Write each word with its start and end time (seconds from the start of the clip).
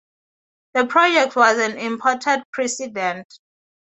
The 0.73 0.87
project 0.87 1.35
was 1.35 1.59
an 1.59 1.77
important 1.77 2.43
precedent. 2.51 3.37